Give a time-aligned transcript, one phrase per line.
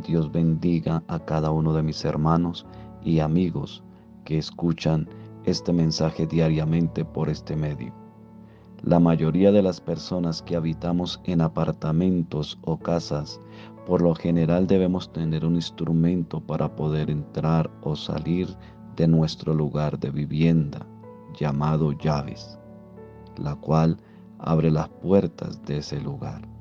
[0.00, 2.66] Dios bendiga a cada uno de mis hermanos
[3.02, 3.82] y amigos
[4.24, 5.08] que escuchan
[5.44, 7.92] este mensaje diariamente por este medio.
[8.82, 13.40] La mayoría de las personas que habitamos en apartamentos o casas,
[13.86, 18.48] por lo general debemos tener un instrumento para poder entrar o salir
[18.96, 20.86] de nuestro lugar de vivienda,
[21.38, 22.58] llamado llaves,
[23.36, 23.98] la cual
[24.38, 26.53] abre las puertas de ese lugar.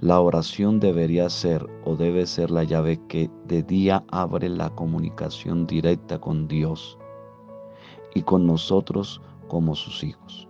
[0.00, 5.66] La oración debería ser o debe ser la llave que de día abre la comunicación
[5.66, 6.98] directa con Dios
[8.14, 10.48] y con nosotros como sus hijos.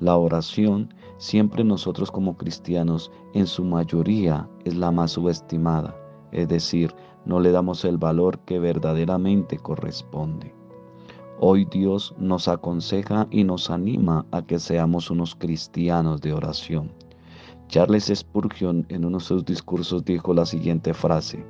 [0.00, 5.96] La oración siempre nosotros como cristianos en su mayoría es la más subestimada,
[6.32, 6.92] es decir,
[7.24, 10.52] no le damos el valor que verdaderamente corresponde.
[11.38, 17.05] Hoy Dios nos aconseja y nos anima a que seamos unos cristianos de oración
[17.68, 21.44] Charles Spurgeon en uno de sus discursos dijo la siguiente frase,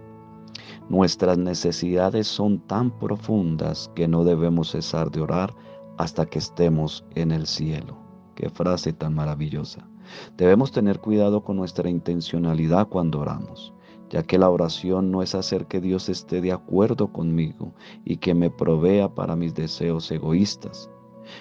[0.88, 5.54] Nuestras necesidades son tan profundas que no debemos cesar de orar
[5.98, 7.98] hasta que estemos en el cielo.
[8.34, 9.88] Qué frase tan maravillosa.
[10.36, 13.74] Debemos tener cuidado con nuestra intencionalidad cuando oramos,
[14.08, 18.34] ya que la oración no es hacer que Dios esté de acuerdo conmigo y que
[18.34, 20.88] me provea para mis deseos egoístas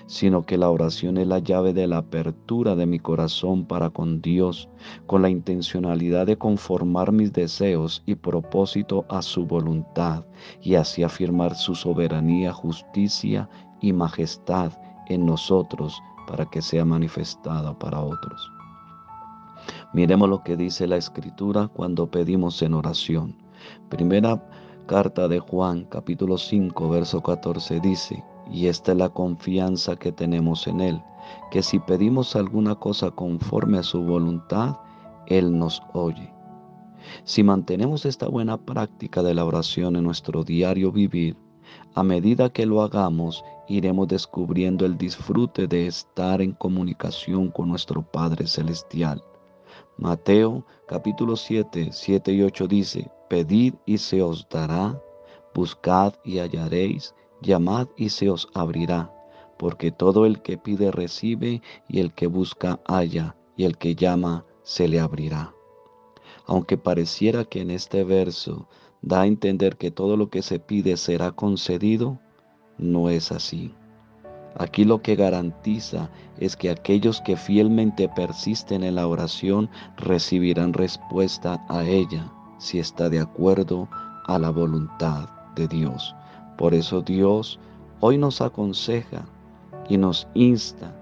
[0.07, 4.21] sino que la oración es la llave de la apertura de mi corazón para con
[4.21, 4.69] Dios,
[5.05, 10.25] con la intencionalidad de conformar mis deseos y propósito a su voluntad
[10.61, 13.49] y así afirmar su soberanía, justicia
[13.81, 14.71] y majestad
[15.07, 18.51] en nosotros para que sea manifestada para otros.
[19.93, 23.35] Miremos lo que dice la escritura cuando pedimos en oración.
[23.89, 24.43] Primera
[24.85, 30.67] carta de Juan capítulo 5 verso 14 dice, y esta es la confianza que tenemos
[30.67, 31.01] en Él,
[31.51, 34.77] que si pedimos alguna cosa conforme a su voluntad,
[35.27, 36.33] Él nos oye.
[37.23, 41.37] Si mantenemos esta buena práctica de la oración en nuestro diario vivir,
[41.93, 48.01] a medida que lo hagamos, iremos descubriendo el disfrute de estar en comunicación con nuestro
[48.01, 49.23] Padre Celestial.
[49.97, 55.01] Mateo capítulo 7, 7 y 8 dice, Pedid y se os dará,
[55.53, 59.11] buscad y hallaréis, llamad y se os abrirá,
[59.57, 64.45] porque todo el que pide recibe, y el que busca halla, y el que llama
[64.63, 65.53] se le abrirá.
[66.45, 68.67] Aunque pareciera que en este verso
[69.01, 72.19] da a entender que todo lo que se pide será concedido,
[72.77, 73.73] no es así.
[74.57, 81.65] Aquí lo que garantiza es que aquellos que fielmente persisten en la oración recibirán respuesta
[81.67, 83.89] a ella si está de acuerdo
[84.27, 86.15] a la voluntad de Dios.
[86.57, 87.59] Por eso Dios
[87.99, 89.25] hoy nos aconseja
[89.89, 90.95] y nos insta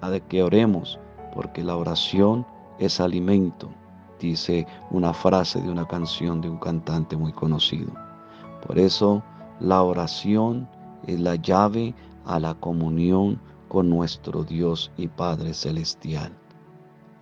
[0.00, 0.98] a que oremos,
[1.34, 2.46] porque la oración
[2.78, 3.68] es alimento,
[4.18, 7.92] dice una frase de una canción de un cantante muy conocido.
[8.66, 9.22] Por eso
[9.58, 10.68] la oración
[11.06, 11.94] es la llave
[12.24, 16.32] a la comunión con nuestro Dios y Padre Celestial.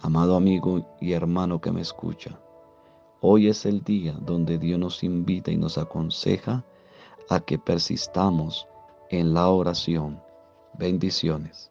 [0.00, 2.38] Amado amigo y hermano que me escucha,
[3.20, 6.64] hoy es el día donde Dios nos invita y nos aconseja
[7.28, 8.66] a que persistamos
[9.10, 10.22] en la oración.
[10.74, 11.70] Bendiciones.